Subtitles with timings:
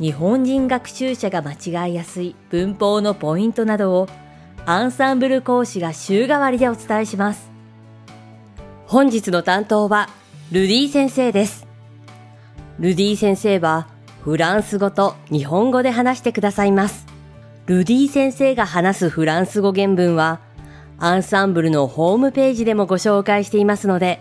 [0.00, 4.08] 日本人学習者が間違いやすい文法のポイントなどを
[4.64, 7.50] アンサンブル講師が週替わりでお伝えします。
[8.86, 10.08] 本日の担当は
[10.52, 11.66] ルディ先生です。
[12.78, 13.88] ルディ先生は
[14.22, 17.06] フランス語と日本語で話してくださいます。
[17.66, 20.40] ルディ先生が話すフランス語原文は
[20.98, 24.20] アンサンブルのホームページでもご紹介していますので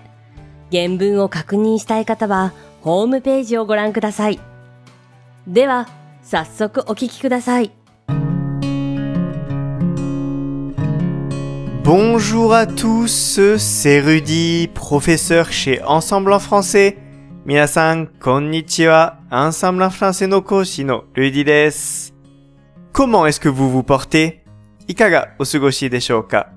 [0.71, 4.48] 原文を確認したい方はホームページをご覧ください。
[5.48, 5.88] では、
[6.22, 7.70] 早速お聞きください。
[11.84, 16.96] Bonjour à tous, c'est Rudy, professeur chez Ensemble en français.
[17.44, 19.20] 皆さん、こんにちは。
[19.30, 22.14] Ensemble en français no koshi no Rudy です。
[22.94, 24.40] Comment est-ce que vous vous portez?
[24.88, 26.48] いかがお過ごしでしょうか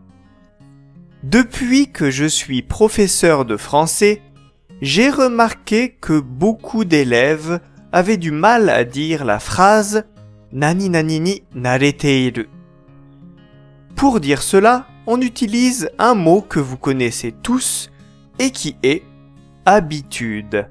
[1.26, 4.22] Depuis que je suis professeur de français,
[4.82, 7.60] j'ai remarqué que beaucoup d'élèves
[7.92, 10.06] avait du mal à dire la phrase
[10.52, 12.50] nani nani ni nareteiru.
[13.96, 17.90] Pour dire cela, on utilise un mot que vous connaissez tous
[18.40, 19.04] et qui est
[19.66, 20.68] habitude.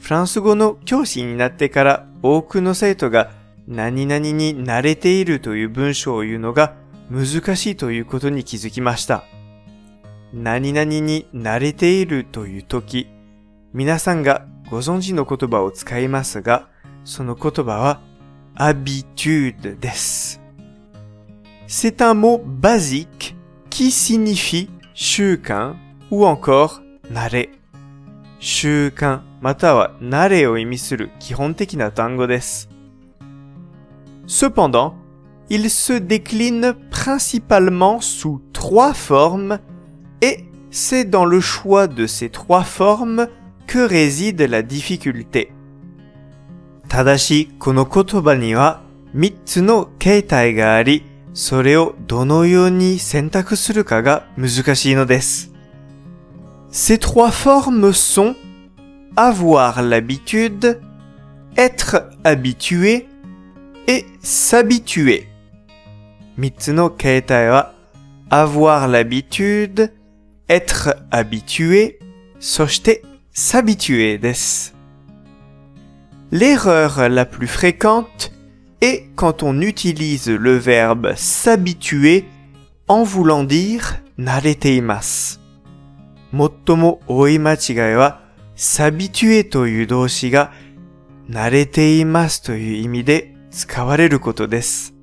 [0.00, 3.30] フランス語の教師になってから多くの生徒が
[3.68, 6.74] 何々に慣れているという文章を言うのが
[7.08, 9.22] 難しいということに気づきました。
[10.32, 13.08] 何々に慣れているという時、
[13.72, 16.68] 皆さんが ご存知の言葉を使いますが、
[17.04, 18.00] その言葉は
[18.56, 20.40] habitude です。
[21.66, 23.34] C'est un mot basique
[23.70, 25.74] qui signifie 習慣
[26.10, 27.48] ou encore 慣れ。
[28.38, 32.68] 習慣または慣れを意味する基本的な単語です。
[34.26, 34.94] Cependant,
[35.48, 39.58] il se décline principalement sous trois formes
[40.20, 43.28] et c'est dans le choix de ces trois formes
[43.66, 45.52] que réside la difficulté
[46.88, 48.82] ただし、この言葉には
[49.14, 55.54] 3つの形態があり、それをどのように選択するかが難しいのです。
[56.70, 58.34] Ces trois formes sont
[59.16, 60.80] avoir l'habitude,
[61.56, 63.08] être habitué
[63.86, 65.28] et s'habituer.
[66.38, 67.74] 3つの形態は
[68.30, 69.92] avoir l'habitude,
[70.48, 71.98] être habitué,
[72.38, 73.02] そして
[73.37, 74.33] s'habituer des.
[76.31, 78.31] L'erreur la plus fréquente
[78.81, 82.25] est quand on utilise le verbe s'habituer
[82.87, 85.37] en voulant dire nareteimasu.
[86.33, 88.21] Mottomo oi machigai wa
[88.55, 90.49] s'habituer toyu doushi ga
[91.29, 93.19] nareteimasu toyu imi de
[93.51, 94.93] tsukawareru koto desu.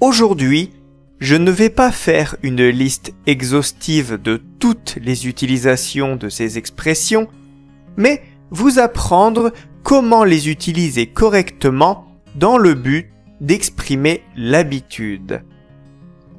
[0.00, 0.72] Aujourd'hui,
[1.19, 7.27] je ne vais pas faire une liste exhaustive de toutes les utilisations de ces expressions,
[7.95, 12.05] mais vous apprendre comment les utiliser correctement
[12.35, 13.09] dans le but
[13.41, 15.41] d'exprimer l'habitude.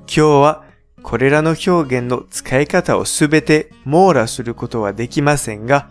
[0.09, 0.65] 今日は
[1.03, 5.89] これらの表現の使い方をすべて網羅することはできませんが、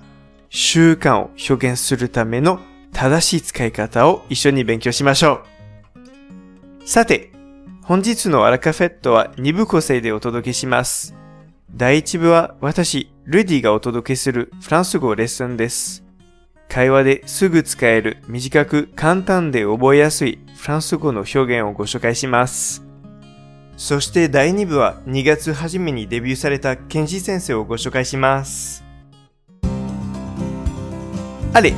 [0.50, 2.60] 習慣を表現するための
[2.94, 5.42] 正しい使い方を一緒に勉強しましょ
[6.84, 6.88] う。
[6.88, 7.29] さて、
[7.91, 11.17] 本日のアラカフェットは2部構成でお届けします。
[11.75, 16.05] 第1部は私、ルディがお届けするフランス語レッスンです。
[16.69, 22.85] 会話ですぐ使える短く簡単で覚えやすいフランス語の表現をご紹介します。
[23.77, 28.85] そして第2部は2月初めにデビューされたケンジ先生をご紹介します。
[31.55, 31.75] Allez,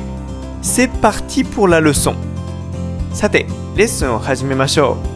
[0.61, 2.13] c'est parti pour la leçon.
[3.15, 5.12] さて、レッスンを始めましょう。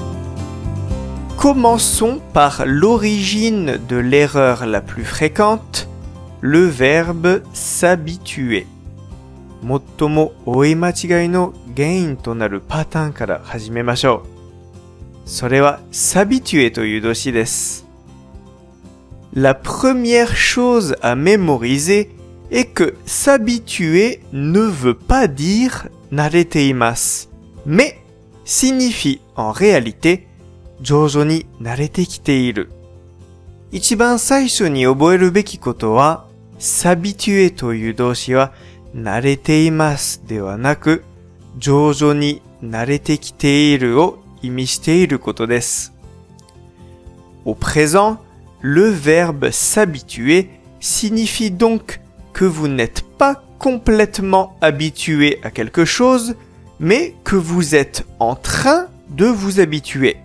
[1.36, 5.88] Commençons par l'origine de l'erreur la plus fréquente,
[6.40, 8.66] le verbe s'habituer.
[9.62, 14.22] 最も多い間違いの原因となるパターンから始めましょ
[15.26, 15.28] う。
[15.28, 17.86] それは s'habituer という動詞です。
[19.34, 22.10] La première chose à mémoriser
[22.50, 27.30] est que s'habituer ne veut pas dire 慣れています
[27.66, 27.96] mais
[28.44, 30.25] signifie en réalité
[30.80, 32.70] 上手に慣れてきている。
[33.70, 36.26] 一番最初に覚えるべきことは、
[36.58, 38.52] サビテュエという動詞は
[38.94, 41.04] 慣れていますではなく、
[41.58, 45.92] 上々に慣れてきているを意味していることです。
[47.44, 48.18] Au présent,
[48.60, 50.48] le verbe s'habituer
[50.80, 52.00] signifie donc
[52.32, 56.34] que vous n'êtes pas complètement habitué à quelque chose,
[56.78, 60.16] mais que vous êtes en train de vous habituer.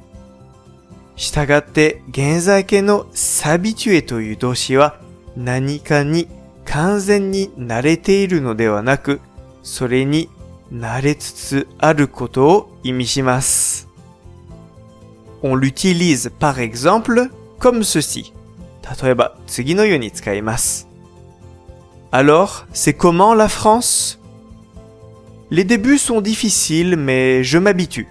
[1.21, 4.99] したがって、現在形の s'habituer という動詞は
[5.35, 6.27] 何かに
[6.65, 9.21] 完全に慣れているのではなく、
[9.63, 10.29] それに
[10.71, 13.87] 慣れつつあることを意味します。
[15.41, 18.33] On l'utilise par exemple comme ceci.
[19.03, 20.87] 例えば次のように使います。
[22.11, 24.19] Alors, c'est comment la France
[25.51, 28.07] Les débuts sont difficiles, mais je m'habitue.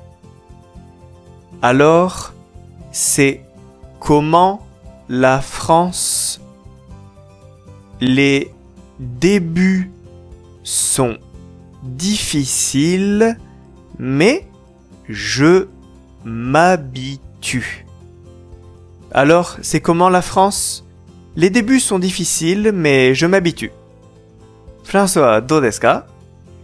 [1.62, 2.32] Alors,
[2.92, 3.42] c'est
[4.00, 4.66] comment
[5.08, 6.40] la France
[8.00, 8.52] Les
[8.98, 9.90] débuts
[10.62, 11.18] sont
[11.82, 13.38] difficiles,
[13.98, 14.46] mais
[15.08, 15.66] je
[16.24, 17.86] m'habitue.
[19.12, 20.84] Alors, c'est comment la France
[21.36, 23.72] Les débuts sont difficiles, mais je m'habitue.
[24.84, 26.06] フランスはどうですか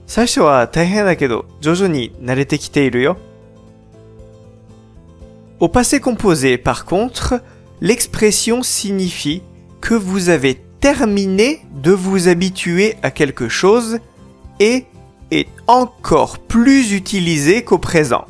[0.07, 3.17] 最初は大変だけど、徐々に慣れてきているよ。
[5.61, 7.41] Au passé composé, par contre,
[7.81, 9.43] l'expression signifie
[9.81, 14.01] que vous avez terminé de vous habituer à quelque chose
[14.59, 14.87] et
[15.31, 18.27] est encore plus utilisé qu'au présent.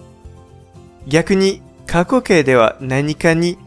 [1.09, 3.59] 逆に過去形では何かに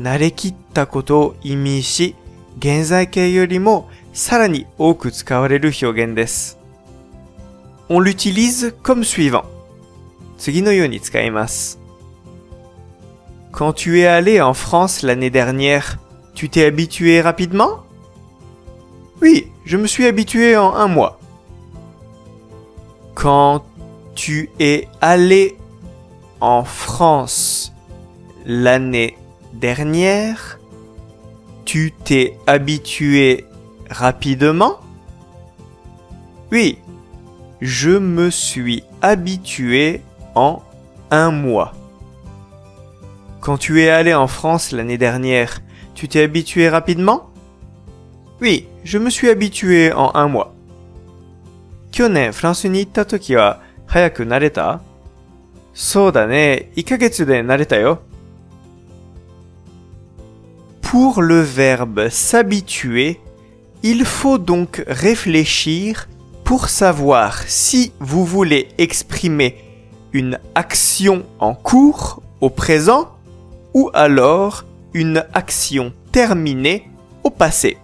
[0.00, 2.14] 慣れきったことを意味し、
[2.58, 6.58] 現在形よりもさらに多く使われる表現です。
[7.88, 9.44] On l'utilise comme suivant.
[10.38, 11.78] 次のように使います。
[13.53, 15.99] Quand tu es allé en France l'année dernière,
[16.33, 17.83] tu t'es habitué rapidement?
[19.21, 21.19] Oui, je me suis habitué en un mois.
[23.13, 23.63] Quand
[24.15, 25.55] tu es allé
[26.41, 27.73] en France
[28.43, 29.19] l'année
[29.53, 30.59] dernière,
[31.63, 33.45] tu t'es habitué
[33.87, 34.79] rapidement?
[36.51, 36.79] Oui,
[37.61, 40.01] je me suis habitué
[40.33, 40.63] en
[41.11, 41.75] un mois.
[43.42, 45.60] Quand tu es allé en France l'année dernière,
[45.94, 47.30] tu t'es habitué rapidement
[48.40, 50.54] Oui, je me suis habitué en un mois.
[51.90, 54.80] 去年フランスに行った時は早く慣れた
[55.74, 56.70] そうだね。
[56.74, 58.02] 1ヶ月で慣れたよ。
[60.82, 63.20] Pour le verbe s'habituer,
[63.82, 66.08] il faut donc réfléchir
[66.44, 69.56] pour savoir si vous voulez exprimer
[70.12, 73.10] une action en cours au présent
[73.73, 76.89] ou alors une action terminée
[77.23, 77.77] au passé.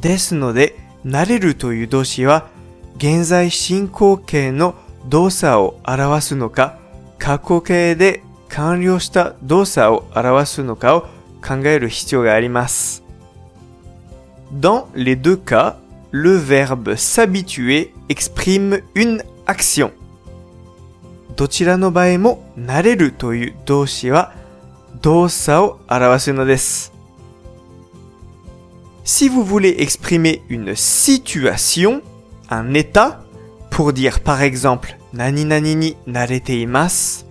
[0.00, 2.48] ですので、慣れるという動詞は
[2.96, 4.74] 現在進行形の
[5.08, 6.78] 動作を表すのか、
[7.18, 11.02] 過去形で完了した動作を表すのかを
[11.46, 13.02] 考える必要があります。
[14.52, 15.76] Dans les deux cas,
[16.10, 19.90] le verbe s'habituer exprime une action.
[21.36, 24.32] どちらの場合も慣れるという動詞は
[25.03, 26.91] 動作を表すのです。
[29.03, 32.01] Si vous voulez exprimer une situation,
[32.49, 33.21] un état,
[33.71, 37.25] pour dire par exemple nani nani ni narete imasu,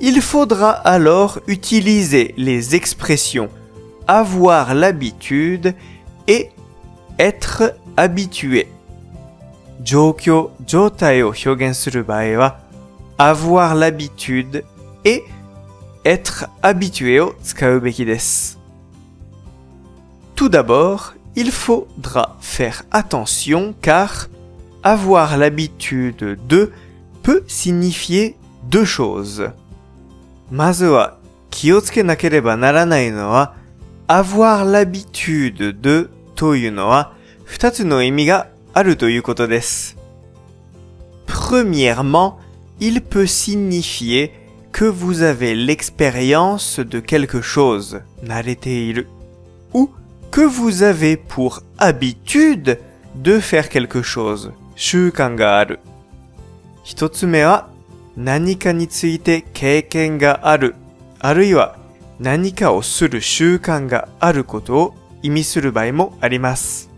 [0.00, 3.48] il faudra alors utiliser les expressions
[4.06, 5.74] avoir l'habitude
[6.26, 6.50] et
[7.18, 8.66] être habitué.
[9.82, 12.58] 状況、状態を表現する場合は
[13.16, 14.64] avoir l'habitude
[15.04, 15.22] et
[16.05, 18.57] être habitué au tsukau-beki desu.
[20.35, 24.27] Tout d'abord, il faudra faire attention car
[24.83, 26.71] avoir l'habitude de
[27.23, 28.37] peut signifier
[28.69, 29.49] deux choses.
[30.51, 31.19] Mazua
[31.49, 33.53] kiyotsuke nakereba naranai no wa
[34.07, 36.91] avoir l'habitude de toyu no.
[41.25, 42.39] Premièrement,
[42.79, 44.31] il peut signifier
[44.75, 49.07] que vous avez l'expérience de quelque chose, narete
[49.73, 49.89] ou
[50.31, 52.77] que vous avez pour habitude
[53.15, 55.77] de faire quelque chose, shukan ga aru.
[56.83, 57.69] Hitotsume wa
[58.17, 58.89] nanika ni
[59.53, 60.73] keiken ga aru,
[62.19, 63.21] nanika o suru
[63.87, 66.89] ga aru koto o imi suru mo arimasu.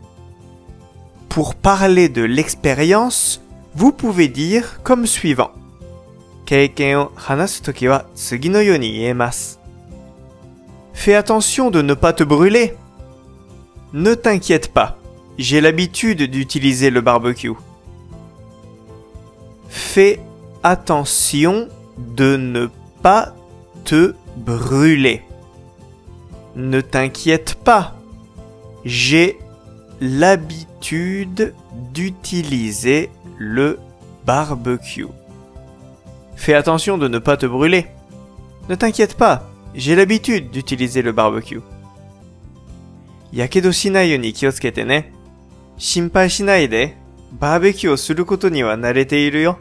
[1.30, 3.40] Pour parler de l'expérience,
[3.76, 5.52] vous pouvez dire comme suivant
[6.47, 9.61] 経験を話すときは次のように言えます。
[10.95, 12.77] Fais attention de ne pas te brûler.
[13.93, 14.97] Ne t'inquiète pas,
[15.39, 17.53] j'ai l'habitude d'utiliser le barbecue.
[19.69, 20.21] Fais
[20.63, 22.69] attention de ne
[23.03, 23.35] pas
[23.85, 25.23] te brûler.
[26.55, 27.95] Ne t'inquiète pas.
[28.85, 29.39] J'ai
[30.01, 31.55] l'habitude
[31.93, 33.79] d'utiliser le
[34.25, 35.09] barbecue.
[36.37, 37.87] Fais attention de ne pas te brûler.
[38.69, 41.61] Ne t'inquiète pas, j'ai l'habitude d'utiliser le barbecue.
[43.33, 45.03] Yakedo shinai yo ni kiyotsukete ne.
[45.79, 46.89] Shinpai shinai de,
[47.33, 49.55] barbecue o suru koto ni wa narete iru yo.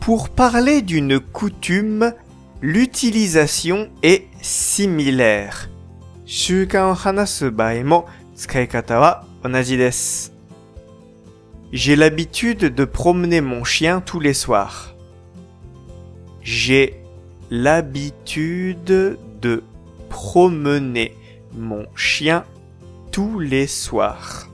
[0.00, 2.14] Pour parler d'une coutume,
[2.62, 5.68] l'utilisation est similaire.
[6.32, 10.33] 習慣を話す場合も使い方は同じです。
[11.72, 14.94] J'ai l'habitude de promener mon chien tous les soirs.
[16.42, 17.02] J'ai
[17.50, 19.62] l'habitude de
[20.08, 21.14] promener
[21.52, 22.44] mon chien
[23.12, 24.48] tous les soirs.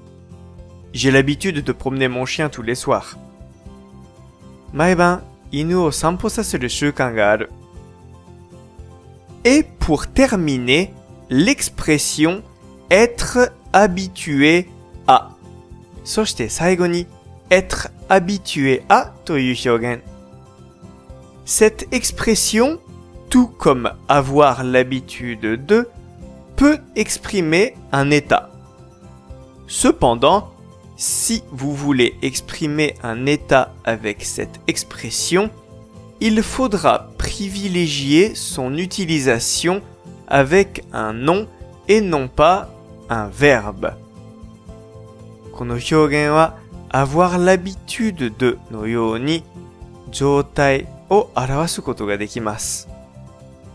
[0.92, 3.16] J'ai l'habitude de promener mon chien tous les soirs.
[4.72, 7.50] 毎晩犬を散歩させる習慣がある。
[9.44, 10.92] Et pour terminer,
[11.30, 12.42] l'expression
[12.90, 14.76] être habitué à.
[16.04, 17.06] そして最後に
[17.50, 20.02] être habitué à という表現。
[21.44, 22.80] Cette expression,
[23.30, 25.88] tout comme avoir l'habitude de,
[26.56, 28.50] peut exprimer un état.
[29.68, 30.52] Cependant,
[30.96, 35.50] si vous voulez exprimer un état avec cette expression,
[36.20, 39.82] il faudra privilégier son utilisation
[40.26, 41.46] avec un nom
[41.88, 42.70] et non pas
[43.10, 43.92] un verbe.
[45.61, 46.57] この表現は
[46.89, 49.43] avoir l'habitude de のように
[50.09, 52.89] 状態を表すことができます。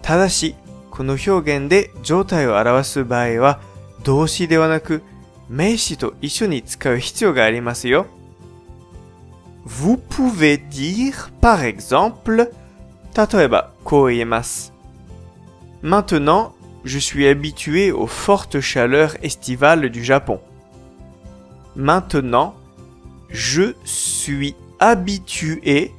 [0.02, 0.56] ただし、
[0.90, 3.60] この表現で状態を表す場合は
[4.02, 5.04] 動詞ではなく
[5.48, 8.06] 名詞と一緒に使う必要がありますよ。
[9.64, 12.50] Vous pouvez dire par exemple
[13.14, 14.72] 例えばこう言えます。
[15.84, 16.50] Maintenant,
[16.84, 20.40] je suis habitué aux fortes chaleurs estivales du Japon.
[21.76, 22.54] maintenant,
[23.30, 25.92] je suis habitué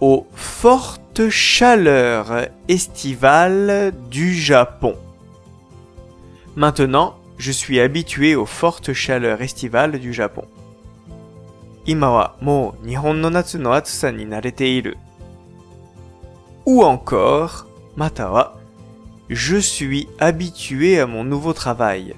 [0.00, 4.96] aux fortes chaleurs estivales du Japon.
[6.56, 10.44] Maintenant, je suis habitué aux fortes chaleurs estivales du Japon.
[16.66, 18.60] Ou encore, matawa,
[19.28, 22.14] je suis habitué à mon nouveau travail.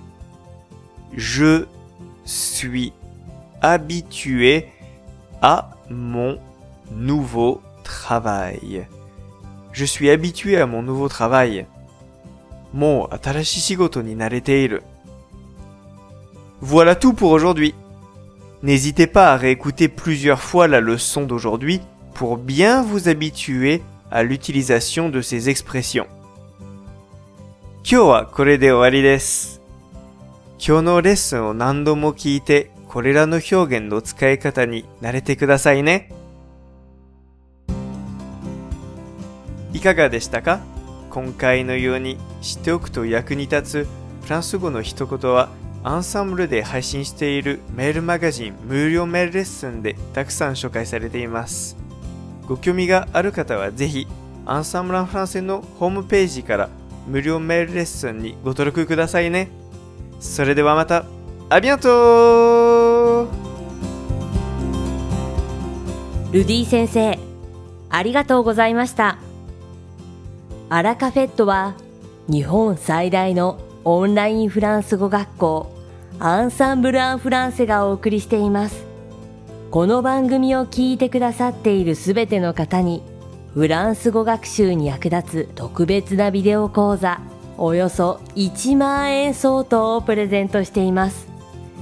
[1.16, 1.66] Je
[2.25, 2.93] suis
[3.61, 4.67] habitué
[5.41, 6.37] à mon
[6.91, 8.87] nouveau travail.
[9.71, 11.65] Je suis habitué à mon nouveau travail.
[12.73, 14.83] もう新しい仕事に慣れている。
[16.61, 17.73] Voilà tout pour aujourd'hui.
[18.63, 21.81] N'hésitez pas à réécouter plusieurs fois la leçon d'aujourd'hui
[22.13, 26.07] pour bien vous habituer à l'utilisation de ces expressions.
[27.89, 29.60] 今日はこれで終わりです。
[30.64, 36.12] 今日のレッスンを何度も聞いて、これらの表現の使い方に慣れてくださいね。
[39.72, 40.60] いかがでしたか？
[41.10, 43.88] 今回のように知っておくと役に立つ
[44.22, 45.48] フランス語の一言は
[45.82, 51.76] アンサンブルで配信しているメールマガジン無料メールレッスンでたくさん紹介されています。
[52.46, 54.06] ご興味がある方はぜひ
[54.46, 56.68] アンサンブランフランセのホームページから
[57.08, 59.60] 無料メールレッスンにご登録くださいね。
[60.22, 61.04] それではまた、
[61.50, 63.28] ありがとう
[66.30, 67.18] ルディ先生、
[67.90, 69.18] ありがとうございました。
[70.70, 71.74] アラカフェットは
[72.28, 75.76] 日本最大のオンラインフランス語学校
[76.20, 78.86] アンサンブル・アン・フランセがお送りしています。
[79.72, 83.02] この番組を聞いてくださっているすべての方に
[83.54, 87.20] フランス語学習に役立つ特別なビデオ講座
[87.58, 91.28] およそ1万円相当をプレゼントしています。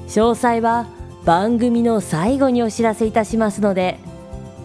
[0.09, 0.87] 詳細は
[1.25, 3.99] 番組の最後にお知らせいたしますので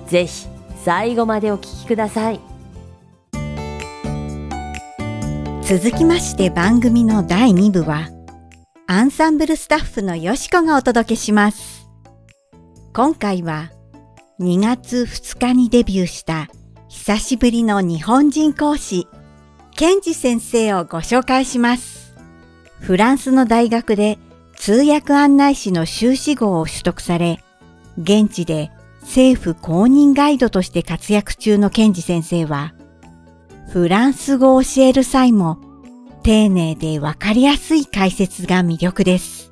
[0.08, 0.48] ぜひ
[0.84, 2.40] 最後までお聞きください。
[5.68, 8.12] 続きまして番組の第2部は、
[8.86, 11.90] アンサンブルスタッフのよしこがお届けします。
[12.94, 13.72] 今回は、
[14.40, 16.50] 2月2日にデビューした
[16.88, 19.08] 久しぶりの日本人講師、
[19.78, 22.16] ケンジ先生をご紹介します。
[22.80, 24.18] フランスの大学で
[24.56, 27.44] 通訳案内士の修士号を取得され、
[28.02, 32.74] 現地で政府公認ガイドとして活躍中のケンジ先生は、
[33.68, 35.60] フランス語を教える際も
[36.24, 39.52] 丁寧でわかりやすい解説が魅力です。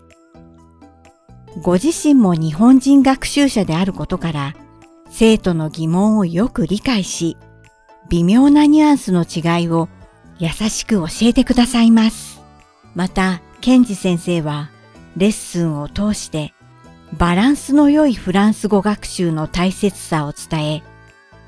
[1.62, 4.56] ご自身も日本人学習者であることから、
[5.10, 7.36] 生徒の疑問をよく理解し、
[8.10, 9.90] 微妙なニュアンスの違いを
[10.40, 12.42] 優しく教えてくださいます。
[12.96, 14.70] また、ケンジ先生は
[15.16, 16.54] レッスンを通して
[17.18, 20.84] バランスの良いフランス語学習の大切さを伝え、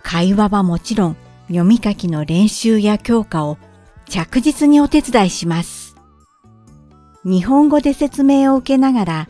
[0.03, 3.57] 会話はもちろん読み書きの練習や強化を
[4.07, 5.95] 着実にお手伝いします。
[7.23, 9.29] 日本語で説明を受けながら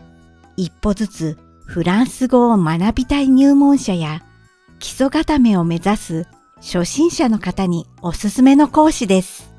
[0.58, 4.22] 一歩ずつフランス語を学びたい入門者や
[4.80, 9.54] 基礎固めを目指す初心者の方におすすめの講師です。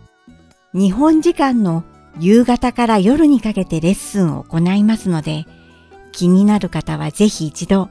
[0.72, 1.84] 日本時間の
[2.18, 5.44] 夕方から夜にかけてレッスンを行いますので、
[6.12, 7.90] 気になる方はぜひ一度、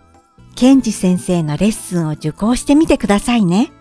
[0.56, 3.72] ケンジ先生のレッスンを受講してみてくださいね。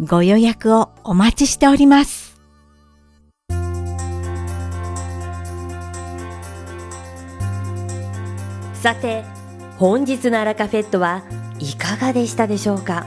[0.00, 2.40] ご予約をお待ちしております。
[8.74, 9.24] さて、
[9.78, 11.22] 本日のアラカフェットは
[11.58, 13.06] いかがでしたでしょうか？